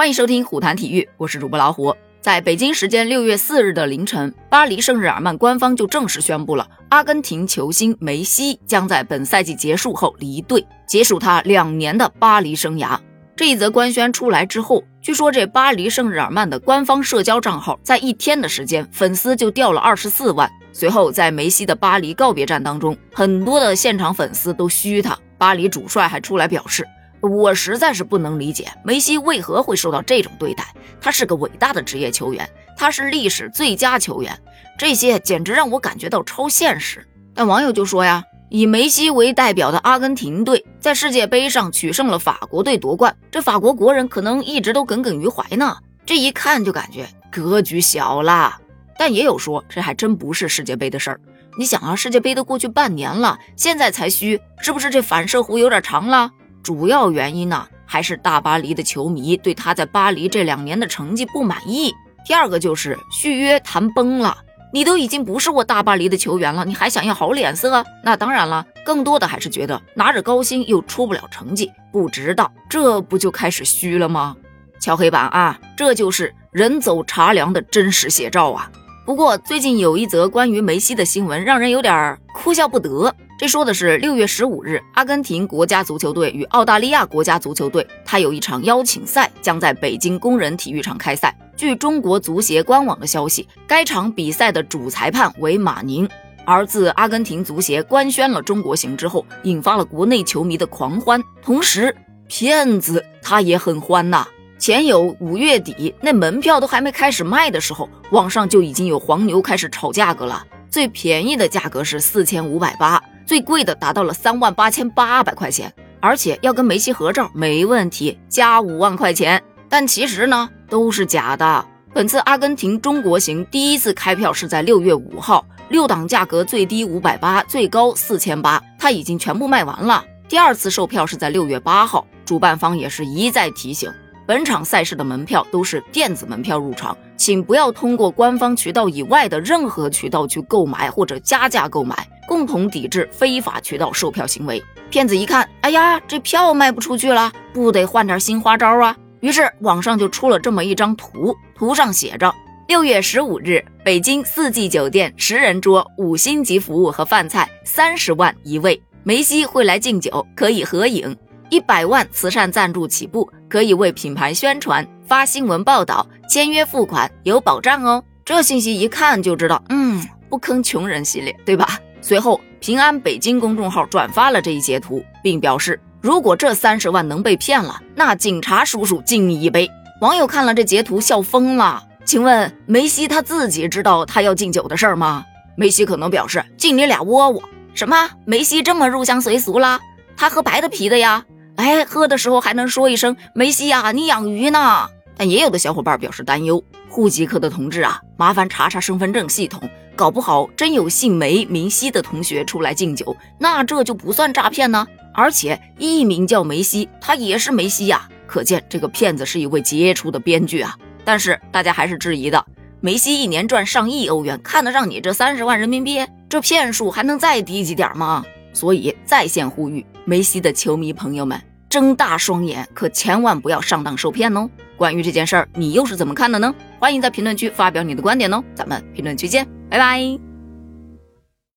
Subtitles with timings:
[0.00, 1.94] 欢迎收听虎谈体育，我是主播老虎。
[2.22, 12.98] 在北京时间六月四日的凌晨，巴黎圣日耳曼官方就正式宣布了，阿根廷球星梅西将在本赛季结束后离队，结束他两年的巴黎生涯。
[13.36, 20.50] 这一则官宣出来之后，据说这巴黎圣日耳曼的官方社交账号在一天的时间，粉丝就掉了二十四万。
[20.72, 26.86] 随后，在梅西的巴黎告别战当中，很多的现场粉丝都嘘他，巴黎主帅还出来表示。
[27.20, 30.64] 我实在是不能理解梅西为何会受到这种对待。
[31.00, 34.38] 他是个伟大的职业球员，他是历史最佳球员，
[34.78, 37.06] 这些简直让我感觉到超现实。
[37.34, 45.76] 但网友就说呀，以梅西为代表的阿根廷队在世界杯上取胜了法国队夺冠，这法国国人可能一直都耿耿于怀呢。
[46.04, 48.58] 这一看就感觉格局小了。
[48.98, 51.20] 但也有说这还真不是世界杯的事儿。
[51.56, 56.30] 你想啊，世界杯都过去半年了，现在才虚，是不是这反射弧有点长了？
[56.62, 61.94] 主要原因呢，还是大巴黎的球迷对他在巴黎这两年的成绩不满意。
[62.26, 64.36] 第二个就是续约谈崩了，
[64.72, 67.84] 你都已经不是我大巴黎的球员了，你还想要好脸色？
[68.04, 74.36] 那当然了，更多的还是觉得拿着高薪又出不了成绩，不值当，这不就开始虚了吗？
[74.80, 78.70] 敲黑板啊，这就是人走茶凉的真实写照啊！
[79.06, 83.12] 不过最近有一则关于梅西的新闻，让人有点哭笑不得。
[83.40, 91.34] 这说的是六月十五日，阿根廷国家足球队与澳大利亚国家足球队，他有一场邀请赛将在北京工人体育场开赛。
[91.56, 96.06] 据中国足协官网的消息，该场比赛的主裁判为马宁。
[96.44, 101.18] 而自阿根廷足协官宣了中国行之后，引发了国内球迷的狂欢。
[101.42, 101.96] 同时，
[102.28, 104.28] 骗子他也很欢呐。
[104.58, 110.44] 前有五月底那门票都还没开始卖的时候，网上就已经有黄牛开始炒价格了。
[110.68, 113.02] 最便宜的价格是四千五百八。
[113.30, 119.40] 最贵的达到了三万八千八百块钱，而且要跟梅西合照没问题，加五万块钱。
[119.68, 121.64] 但其实呢都是假的。
[121.94, 130.04] 本次阿根廷中国行第一次开票是在六月五号，六档价格最低五百八，最高四千八，它已经全部卖完了。
[130.28, 133.88] 第二次售票是在六月八号，主办方也是一再提醒。
[134.26, 144.62] 本场赛事的门票都是电子门票入场，请不要通过官方渠道以外的任何渠道去购买或者加价购买，共同抵制非法渠道售票行为。
[144.88, 148.96] 骗子一看，哎呀，这票卖不出去了，不得换点新花招啊！
[149.18, 152.32] 于是网上就出了这么一张图，图上写着：
[152.68, 161.16] 六月十五日，北京四季酒店十人桌五星级服务和饭菜，三十万一位，梅西会来敬酒，可以合影。
[161.48, 168.00] 一百万慈善赞助起步，可以为品牌宣传、发新闻报道、签约付款，有保障哦。
[168.24, 171.76] 这信息一看就知道，嗯，不坑穷人系列，对吧？
[172.00, 179.70] 随后，平安北京公众号转发了这一截图，并表示，如果这三十万能被骗了，那警察叔叔敬你一杯。
[180.00, 181.82] 网友看了这截图笑疯了。
[182.06, 185.24] 请问梅西他自己知道他要敬酒的事儿吗？
[185.56, 187.42] 梅西可能表示，敬你俩窝窝。
[187.74, 188.10] 什么？
[188.24, 189.78] 梅西这么入乡随俗啦？
[190.16, 191.24] 他喝白的啤的呀？
[191.56, 194.88] 哎，喝的时候还能说一声梅西呀，你养鱼呢？
[195.16, 199.60] 但也有的小伙伴表示担忧，户籍科的同志啊，麻烦查查身份证系统，
[200.00, 204.86] 搞不好真有姓梅名西的同学出来敬酒，那这就不算诈骗呢。
[205.12, 210.74] 而且艺名叫梅西，他也是梅西呀，可见这个骗子是一位杰出的编剧啊。
[211.04, 212.42] 但是大家还是质疑的，
[212.80, 216.00] 梅西一年赚上亿欧元，看得上你这三十万人民币？
[216.30, 218.24] 这骗术还能再低级点吗？
[218.54, 221.38] 所以在线呼吁梅西的球迷朋友们。
[221.68, 224.48] 睁大双眼，可千万不要上当受骗哦！
[224.78, 226.52] 关于这件事儿，你又是怎么看的呢？
[226.78, 228.42] 欢迎在评论区发表你的观点哦！
[228.54, 230.29] 咱们评论区见，拜拜。